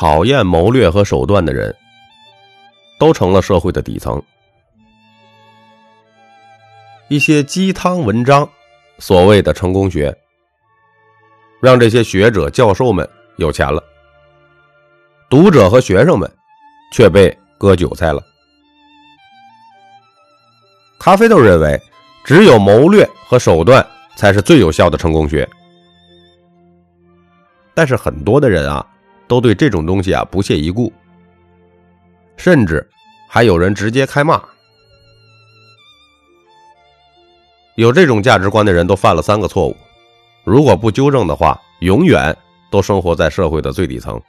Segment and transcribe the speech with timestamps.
[0.00, 1.76] 讨厌谋略和手段的人，
[2.98, 4.22] 都成了社会的底层。
[7.08, 8.48] 一些鸡汤文章，
[8.98, 10.16] 所谓的成功学，
[11.60, 13.84] 让这些学者、教授们有钱了，
[15.28, 16.32] 读者和学生们
[16.94, 18.22] 却被割韭菜了。
[20.98, 21.78] 咖啡豆认为，
[22.24, 23.86] 只有谋略和手段
[24.16, 25.46] 才是最有效的成功学。
[27.74, 28.86] 但是很多的人啊，
[29.30, 30.92] 都对这种东西啊不屑一顾，
[32.36, 32.84] 甚至
[33.28, 34.42] 还有人直接开骂。
[37.76, 39.76] 有这种价值观的人都犯了三个错误，
[40.42, 42.36] 如果不纠正的话，永远
[42.72, 44.20] 都生活在社会的最底层。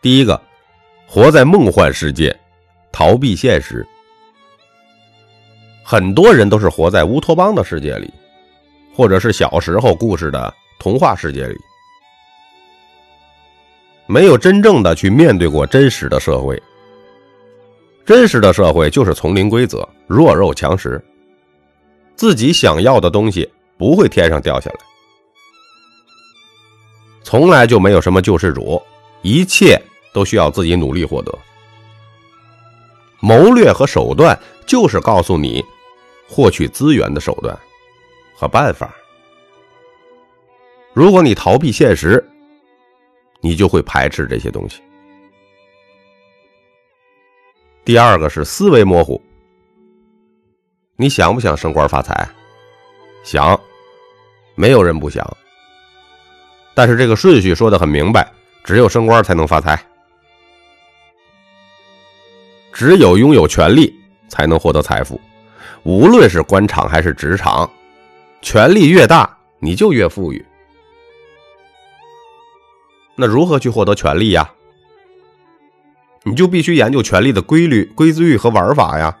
[0.00, 0.40] 第一个，
[1.08, 2.38] 活在梦幻世界，
[2.92, 3.84] 逃避现实。
[5.84, 8.14] 很多人都是活在乌托邦的世界里，
[8.94, 11.56] 或者是小时候故事的童话世界里，
[14.10, 16.60] 没有真正的去面对过真实的社会。
[18.04, 21.00] 真实的社会就是丛林规则，弱肉强食。
[22.16, 24.76] 自己想要的东西不会天上掉下来，
[27.22, 28.82] 从来就没有什么救世主，
[29.22, 29.80] 一切
[30.12, 31.32] 都需要自己努力获得。
[33.20, 35.64] 谋略和手段就是告诉你。
[36.32, 37.58] 获取资源的手段
[38.36, 38.94] 和办法。
[40.92, 42.24] 如果你逃避现实，
[43.40, 44.80] 你就会排斥这些东西。
[47.84, 49.20] 第二个是思维模糊。
[50.96, 52.28] 你想不想升官发财？
[53.24, 53.58] 想，
[54.54, 55.26] 没有人不想。
[56.74, 58.30] 但是这个顺序说的很明白，
[58.62, 59.82] 只有升官才能发财，
[62.72, 63.94] 只有拥有权力
[64.28, 65.20] 才能获得财富。
[65.82, 67.68] 无论是官场还是职场，
[68.42, 70.44] 权力越大，你就越富裕。
[73.20, 74.50] 那如何去获得权力呀？
[76.24, 79.16] 你就必须研究权力的规律、规律和玩法呀。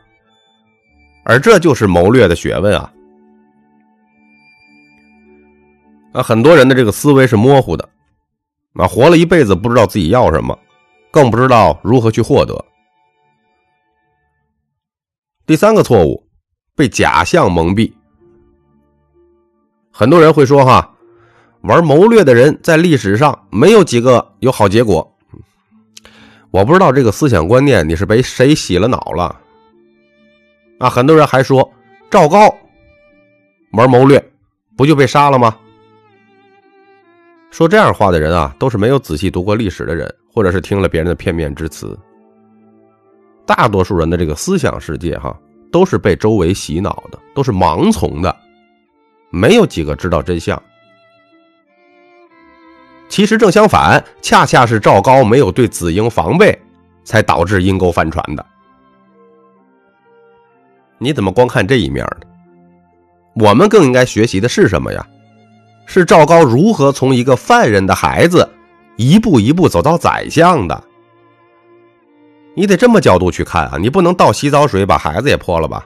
[1.24, 2.92] 而这就是谋略的学问啊！
[6.14, 7.88] 啊，很多人的这个思维是模糊的，
[8.74, 10.58] 啊，活了一辈子不知道自己要什么，
[11.10, 12.64] 更不知道如何去获得。
[15.46, 16.26] 第三个错误。
[16.76, 17.92] 被假象蒙蔽，
[19.92, 20.96] 很多人会说：“哈，
[21.62, 25.06] 玩谋略的人在历史上没有几个有好结果。”
[26.50, 29.40] 我不知道这个思想观念你是被谁洗了脑了
[30.78, 30.90] 啊？
[30.90, 31.70] 很多人还说
[32.10, 32.52] 赵高
[33.72, 34.20] 玩谋略
[34.76, 35.56] 不就被杀了吗？
[37.52, 41.96] 说这样话的人啊，都是没有仔细读过历史的人，或者是听了别人的片面之词。
[43.46, 45.38] 大多数人的这个思想世界，哈。
[45.72, 48.36] 都是被周围洗脑的，都是盲从的，
[49.30, 50.60] 没有几个知道真相。
[53.10, 56.58] 其实正相反，恰恰是赵高没有对子婴防备，
[57.04, 58.46] 才导致阴沟翻船的。
[60.96, 62.26] 你怎么光看这一面呢？
[63.34, 65.06] 我们更应该学习的是什么呀？
[65.86, 68.48] 是赵高如何从一个犯人的孩子，
[68.94, 70.84] 一步一步走到宰相的。
[72.54, 73.76] 你得这么角度去看啊！
[73.76, 75.84] 你不能倒洗澡水把孩子也泼了吧？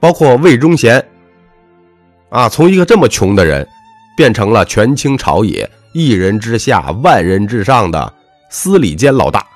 [0.00, 1.04] 包括魏忠贤
[2.30, 3.68] 啊，从一个这么穷的人，
[4.18, 8.12] 变成了权倾朝野、一人之下、万人之上的
[8.50, 9.46] 司礼监老大，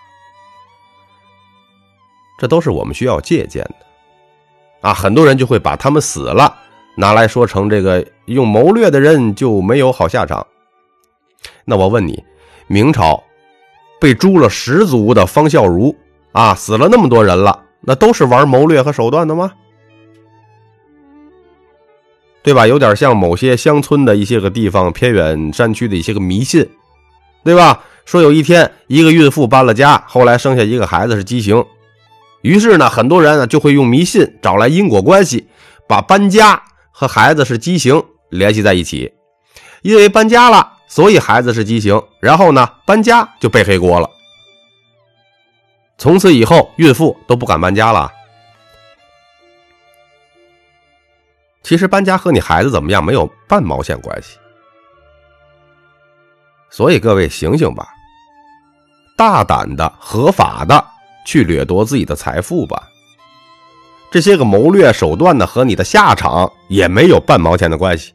[2.39, 4.95] 这都是我们需要借鉴的啊！
[4.95, 6.57] 很多人就会把他们死了
[6.95, 10.47] 拿来说成这个用谋略的人就没有好下场。
[11.65, 12.23] 那我问你，
[12.69, 13.21] 明朝？
[14.01, 15.93] 被诛了十族的方孝孺
[16.31, 19.55] 啊，死了那么多人了，那都是玩谋略和手段的吗？
[22.43, 22.67] 对吧？
[22.67, 26.69] 有点像某些乡村的一些个地方、偏远山区的一些个迷信，
[27.45, 27.81] 对吧？
[28.05, 31.65] 说有一天一个孕妇搬了家，后来生下一个孩子是畸形，
[32.41, 35.47] 于是呢，很多人呢就会用迷信找来因果关系，
[35.87, 36.61] 把搬家
[36.91, 39.13] 和孩子是畸形联系在一起，
[39.83, 40.73] 因为搬家了。
[40.89, 44.11] 所以孩子是畸形，然后呢，搬家就背黑锅了。
[45.97, 48.11] 从此以后，孕妇都不敢搬家了。
[51.63, 54.39] 其实搬家和你孩子怎么样没有半毛钱关系。
[56.71, 57.89] 所以各位醒醒吧，
[59.17, 60.85] 大胆的、合法的
[61.27, 62.89] 去掠夺自己的财富吧。
[64.11, 68.13] 这些个谋略手段呢，和你的下场也没有半毛钱的关系。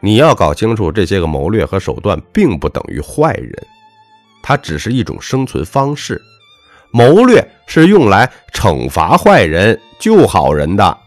[0.00, 3.66] 你要搞清楚，这些个谋略和手段并不等于坏人，
[4.42, 6.22] 它只是一种生存方式。
[6.90, 10.98] 谋略是用来惩罚坏人、救好人的。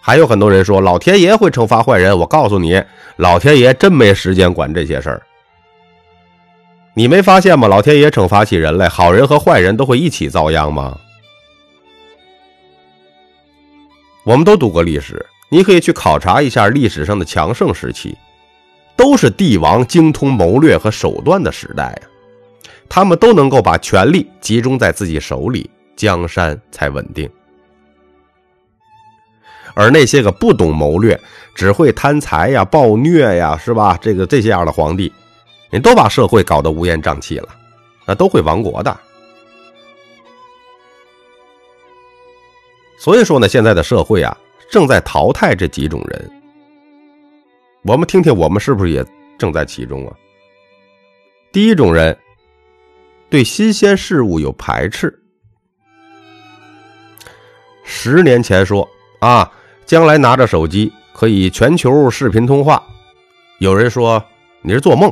[0.00, 2.82] 还有很多人说老天爷会惩罚坏人，我告诉你，
[3.16, 5.22] 老天爷真没时间管这些事儿。
[6.94, 7.68] 你没发现吗？
[7.68, 10.98] 老天爷惩罚起人来，好人和坏人都会一起遭殃吗？
[14.24, 18.16] 我们都读过历史，你可以去考察一下历史上的强盛时期，
[18.96, 22.07] 都是帝王精通谋略和手段的时代呀。
[22.88, 27.28] 他们都能够把权力集中在自己手里，江山才稳定。
[29.74, 31.18] 而那些个不懂谋略、
[31.54, 33.96] 只会贪财呀、暴虐呀，是吧？
[34.00, 35.12] 这个这些样的皇帝，
[35.70, 37.48] 你都把社会搞得乌烟瘴气了，
[38.04, 38.98] 那都会亡国的。
[42.98, 44.36] 所以说呢，现在的社会啊，
[44.68, 46.30] 正在淘汰这几种人。
[47.82, 49.06] 我们听听，我们是不是也
[49.38, 50.12] 正在其中啊？
[51.52, 52.18] 第一种人，
[53.30, 55.16] 对新鲜事物有排斥。
[57.84, 58.88] 十年前说
[59.20, 59.50] 啊。
[59.86, 62.82] 将来拿着手机可以全球视频通话，
[63.56, 64.22] 有人说
[64.60, 65.10] 你是做梦。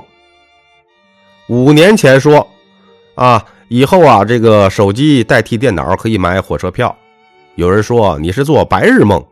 [1.48, 2.46] 五年前说，
[3.14, 6.94] 啊，以后啊这个手机代替电脑可以买火车票，
[7.54, 9.26] 有人说你是做白日梦。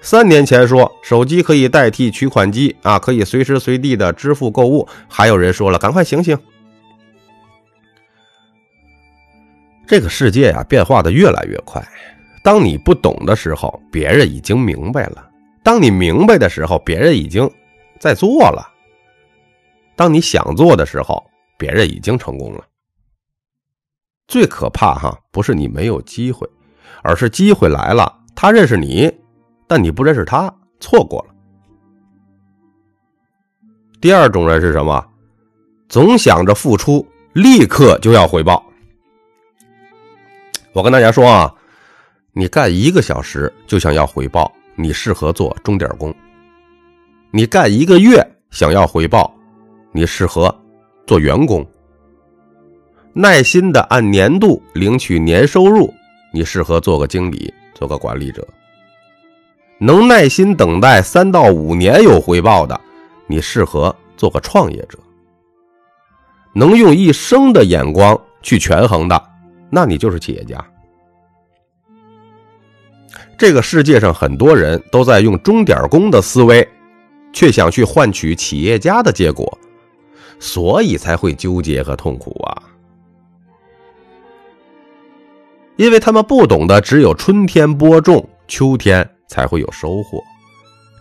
[0.00, 6.38] 三年前说手机可以代替取款机啊，可以随时随地的支付购物，还有人说了赶快醒醒，
[9.86, 11.82] 这个世界呀变化的越来越快。
[12.42, 15.22] 当你不懂的时候，别人已经明白了；
[15.62, 17.50] 当你明白的时候，别人已经
[17.98, 18.62] 在做了；
[19.96, 21.24] 当你想做的时候，
[21.56, 22.64] 别人已经成功了。
[24.26, 26.48] 最可怕哈，不是你没有机会，
[27.02, 29.10] 而是机会来了，他认识你，
[29.66, 31.34] 但你不认识他，错过了。
[34.00, 35.02] 第二种人是什么？
[35.88, 38.62] 总想着付出，立刻就要回报。
[40.74, 41.52] 我跟大家说啊。
[42.36, 46.12] 你干一个小时就想要回报，你适合做钟点工；
[47.30, 49.32] 你干一个月想要回报，
[49.92, 50.52] 你适合
[51.06, 51.62] 做员工；
[53.12, 55.94] 耐心的按年度领取年收入，
[56.32, 58.42] 你适合做个经理，做个管理者；
[59.78, 62.80] 能耐心等待三到五年有回报的，
[63.28, 64.98] 你适合做个创业者；
[66.52, 69.24] 能用一生的眼光去权衡的，
[69.74, 70.64] 那你就是企业家。
[73.36, 76.66] 这个世界上很多人都在用钟点工的思维，
[77.32, 79.58] 却想去换取企业家的结果，
[80.38, 82.62] 所以才会纠结和痛苦啊！
[85.74, 90.22] 因为他们不懂得，只有春天播种，秋天才会有收获，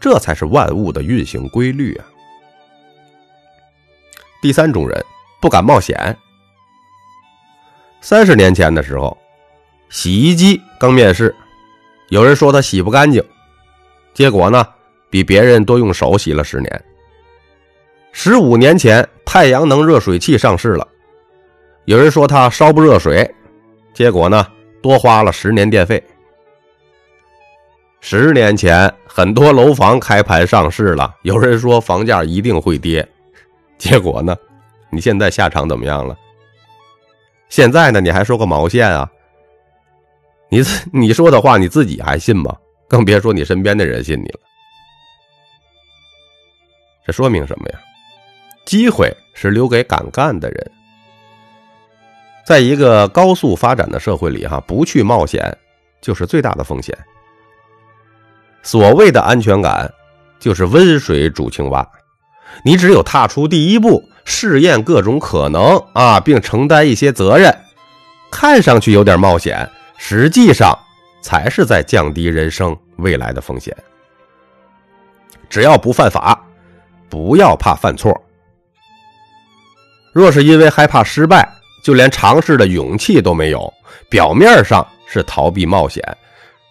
[0.02, 2.06] 这才是万物的运行规律啊！
[4.42, 5.06] 第三种人
[5.40, 6.18] 不敢冒险。
[8.04, 9.18] 三十年前的时候，
[9.88, 11.34] 洗衣机刚面世。
[12.10, 13.24] 有人说他洗不干净，
[14.14, 14.68] 结果呢，
[15.10, 16.84] 比别人多用手洗了十年。
[18.12, 20.86] 十五年前，太阳能热水器上市了，
[21.86, 23.34] 有人说他烧不热水，
[23.94, 24.46] 结果呢，
[24.82, 26.04] 多花了十年电费。
[28.02, 33.08] 十年前，很多楼房开盘上市了，有人说房价一定会跌，
[33.78, 34.36] 结果呢，
[34.90, 36.14] 你现在下场怎么样了？
[37.54, 39.08] 现在呢，你还说个毛线啊？
[40.50, 42.58] 你你说的话你自己还信吗？
[42.90, 44.40] 更别说你身边的人信你了。
[47.06, 47.80] 这说明什么呀？
[48.66, 50.72] 机会是留给敢干的人。
[52.44, 55.56] 在一个高速发展的社会里，哈，不去冒险
[56.02, 56.98] 就是最大的风险。
[58.64, 59.88] 所谓的安全感，
[60.40, 61.88] 就是温水煮青蛙。
[62.66, 67.56] 你只有踏出第一步，试验各种可能啊，并承担一些责任，
[68.32, 69.70] 看上去有点冒险。
[69.98, 70.78] 实际上，
[71.22, 73.76] 才是在降低人生未来的风险。
[75.50, 76.42] 只要不犯法，
[77.10, 78.14] 不要怕犯错。
[80.12, 81.48] 若是因为害怕失败，
[81.84, 83.72] 就连尝试的勇气都没有，
[84.10, 86.04] 表面上是逃避冒险，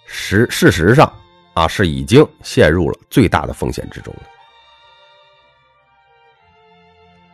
[0.06, 1.10] 实事实上
[1.54, 4.22] 啊是已经陷入了最大的风险之中了。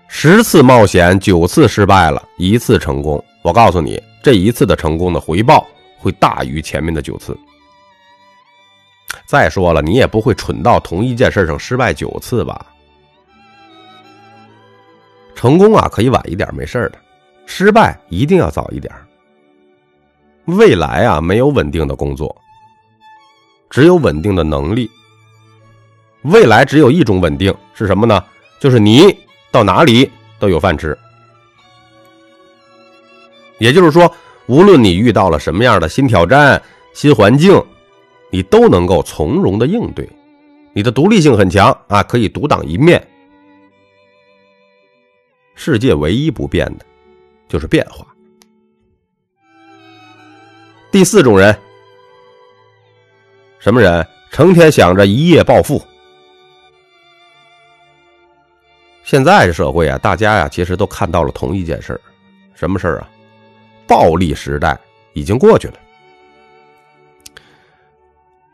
[0.09, 3.23] 十次冒险，九次失败了，一次成功。
[3.43, 5.67] 我告诉你，这一次的成功的回报。
[6.01, 7.37] 会大于前面的九次。
[9.27, 12.67] 再说了，你也不会蠢到同一件事上失败九次吧？
[15.35, 16.99] 成功啊，可以晚一点，没事的；
[17.47, 18.95] 失败一定要早一点。
[20.45, 22.33] 未来啊，没有稳定的工作，
[23.69, 24.89] 只有稳定的能力。
[26.23, 28.25] 未来只有一种稳定，是什么呢？
[28.61, 29.13] 就是你
[29.51, 30.97] 到哪里都有饭吃。
[33.59, 34.13] 也就是说。
[34.49, 36.63] 无论你遇到了什么样的新挑战、
[36.95, 37.63] 新环境，
[38.31, 40.09] 你都能够从容的应对，
[40.73, 43.07] 你的独立性很强啊，可以独当一面。
[45.55, 46.87] 世界唯一不变的，
[47.47, 48.07] 就是变化。
[50.91, 51.55] 第四种人，
[53.59, 54.03] 什么人？
[54.31, 55.79] 成天想着一夜暴富。
[59.09, 62.01] 现在社会啊，大家呀，其实都看到了同一件事儿，
[62.53, 63.09] 什么事儿啊？
[63.87, 64.79] 暴利时代
[65.15, 65.75] 已经过去了，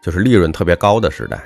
[0.00, 1.42] 就是利润特别高的时代。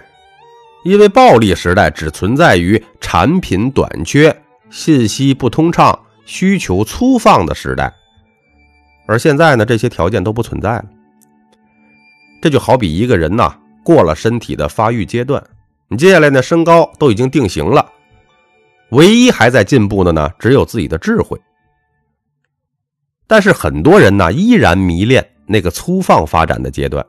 [0.84, 7.90] 因为暴利时代只存在于产品短缺、信息不通畅、需求粗放的时代，
[9.06, 10.84] 而现在呢，这些条件都不存在了。
[12.42, 15.42] 这就好比一个人呐，过了身体的发育阶段，
[15.88, 17.94] 你接下来呢，身高都已经定型了。
[18.90, 21.40] 唯一还在进步的呢，只有自己的智慧。
[23.26, 27.04] 但是很多人呢，依然迷恋那个粗放发展的阶段，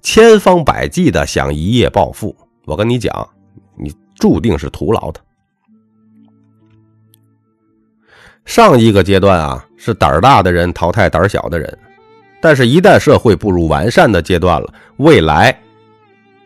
[0.00, 2.34] 千方百计的想一夜暴富。
[2.64, 3.28] 我跟你讲，
[3.76, 5.20] 你注定是徒劳的。
[8.46, 11.78] 上一个阶段啊，是胆儿大的人淘汰胆儿小的人，
[12.40, 15.56] 但是，一旦社会步入完善的阶段了，未来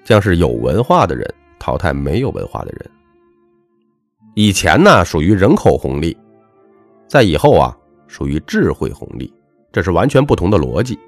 [0.03, 2.91] 将是有文化的人淘汰没有文化的人。
[4.35, 6.17] 以前呢属于人口红利，
[7.07, 7.77] 在以后啊
[8.09, 9.33] 属于智慧红利，
[9.73, 10.99] 这是完全不同的逻辑。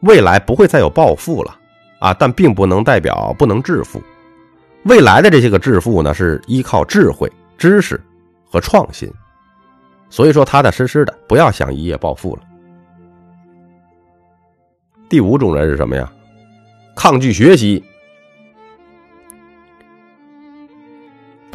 [0.00, 1.56] 未来不会再有暴富了
[1.98, 4.00] 啊，但并不能代表不能致富。
[4.84, 8.00] 未来的这些个致富呢，是依靠智慧、知识
[8.44, 9.08] 和创新，
[10.08, 12.42] 所以说踏踏实实的，不要想一夜暴富了。
[15.08, 16.12] 第五种人是什么呀？
[16.94, 17.82] 抗拒学习。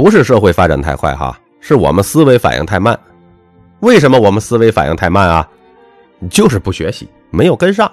[0.08, 2.98] 不是社会发展太快哈，是我们思维反应太慢。
[3.82, 5.50] 为什么我们思维反应太慢啊？
[6.30, 7.92] 就是不学习，没有跟上。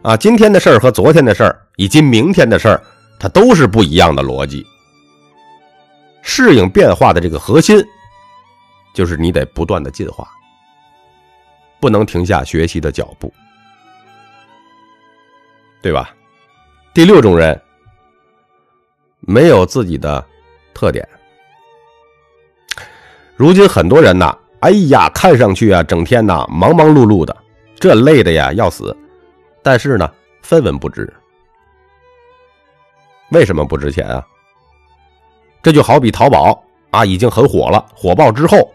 [0.00, 2.82] 啊，今天的事儿和昨天的事儿，以及明天的事儿，
[3.20, 4.64] 它都是不一样的逻辑。
[6.22, 7.84] 适应变化的这个核心，
[8.94, 10.26] 就是你得不断的进化，
[11.80, 13.30] 不能停下学习的脚步，
[15.82, 16.14] 对吧？
[16.94, 17.60] 第六种人，
[19.20, 20.26] 没有自己的。
[20.74, 21.06] 特点，
[23.36, 27.36] 如今很多人呐，哎呀，看上去啊，整天呐忙忙碌碌的，
[27.76, 28.96] 这累的呀要死，
[29.62, 30.10] 但是呢，
[30.42, 31.12] 分文不值。
[33.30, 34.26] 为什么不值钱啊？
[35.62, 38.72] 这就好比淘宝啊，已经很火了，火爆之后，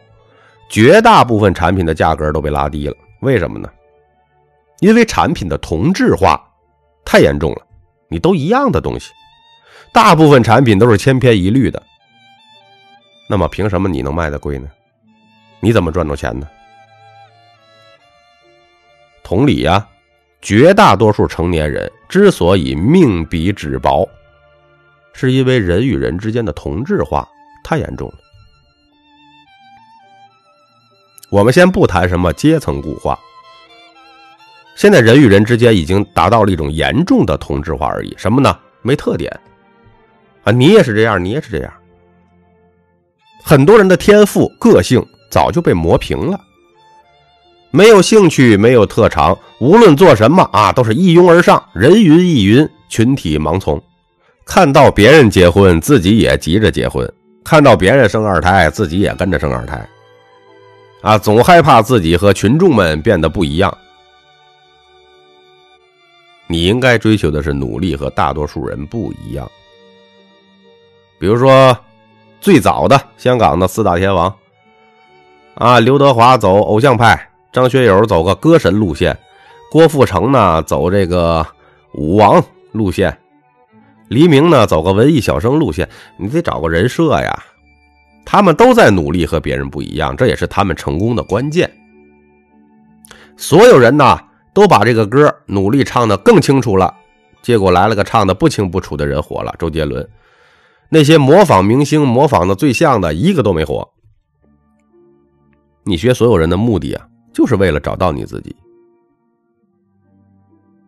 [0.69, 2.95] 绝大部分产品的价格都被拉低了。
[3.21, 3.69] 为什么呢？
[4.79, 6.39] 因为产品的同质化
[7.03, 7.61] 太严重了，
[8.09, 9.11] 你都一样的东西。
[9.97, 11.81] 大部分产品都是千篇一律的，
[13.27, 14.67] 那么凭什么你能卖的贵呢？
[15.59, 16.47] 你怎么赚到钱呢？
[19.23, 19.87] 同理呀，
[20.39, 24.07] 绝大多数成年人之所以命比纸薄，
[25.13, 27.27] 是因为人与人之间的同质化
[27.63, 28.15] 太严重了。
[31.31, 33.17] 我们先不谈什么阶层固化，
[34.75, 38.13] 现在人与人之间已经达到了一种严重的同质化而已。
[38.15, 38.55] 什么呢？
[38.83, 39.35] 没特点。
[40.47, 41.73] 啊，你也是这样，你也是这样。
[43.43, 46.39] 很多人的天赋、个性早就被磨平了，
[47.69, 53.81] 没有兴趣，没有特长，无论做什么啊，都是一拥而上，人云亦云，群体盲从。
[54.45, 57.05] 看到别人结婚，自己也急着结婚；
[57.43, 59.85] 看到别人生二胎，自己也跟着生二胎。
[61.01, 63.77] 啊，总害怕自己和群众们变得不一样。
[66.47, 69.45] 你应该追求的是努力和大多数人不一样。
[71.19, 71.75] 比如说，
[72.39, 74.33] 最早的香港的四大天王，
[75.55, 79.17] 啊，刘德华走偶像派，张学友走个歌神路线，
[79.71, 81.45] 郭富城呢走这个
[81.93, 83.17] 舞王路线，
[84.09, 87.43] 黎明呢走个文艺小生路线，你得找个人设呀。
[88.23, 91.71] 他们都在努力和别人不一样，这也是他们成功的关键。
[93.37, 94.19] 所有人呢
[94.53, 96.93] 都把这个歌努力唱得更清楚了，
[97.41, 100.07] 结果来了个唱得不清不楚的人火了，周杰伦。
[100.89, 103.89] 那些模仿明星模仿的最像的一个都没火。
[105.83, 108.55] 你学所有人的目的啊，就是为了找到你自己。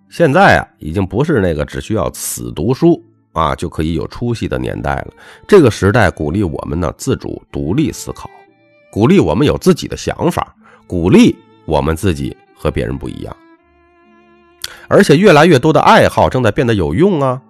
[0.09, 3.01] 现在啊，已经不是那个只需要死读书
[3.33, 5.13] 啊就可以有出息的年代了。
[5.47, 8.29] 这个时代鼓励我们呢自主独立思考，
[8.91, 10.55] 鼓励我们有自己的想法，
[10.87, 13.35] 鼓励我们自己和别人不一样。
[14.87, 17.41] 而且越来越多的爱好正在变得有用啊，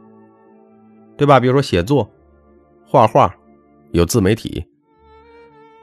[1.15, 1.39] 对吧？
[1.39, 2.11] 比如说写作。
[2.91, 3.31] 画画，
[3.91, 4.65] 有自媒体；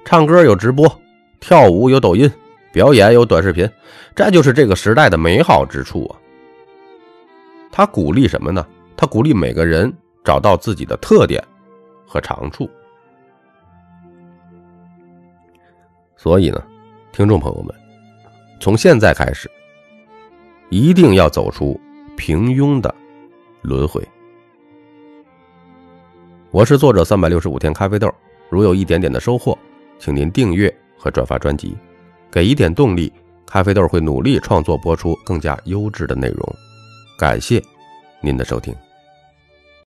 [0.05, 0.91] 唱歌有直播，
[1.39, 2.29] 跳舞有抖音，
[2.73, 3.71] 表演有短视频，
[4.13, 6.19] 这就是这个时代的美好之处啊！
[7.71, 8.67] 他鼓励什么呢？
[8.97, 9.93] 他鼓励每个人
[10.25, 11.41] 找到自己的特点
[12.05, 12.69] 和长处。
[16.17, 16.61] 所以呢，
[17.13, 17.73] 听众朋友们，
[18.59, 19.49] 从现在开始，
[20.71, 21.81] 一定要走出
[22.17, 22.93] 平庸的
[23.63, 24.03] 轮回。
[26.57, 28.11] 我是作者三百六十五天咖啡豆，
[28.49, 29.59] 如有一点点的收获，
[29.99, 31.77] 请您订阅和转发专辑，
[32.31, 33.13] 给一点动力，
[33.45, 36.57] 咖啡豆会努力创作播出更加优质的内容。
[37.19, 37.63] 感谢
[38.23, 38.75] 您的收听。